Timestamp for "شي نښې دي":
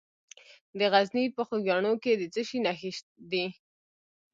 2.47-3.45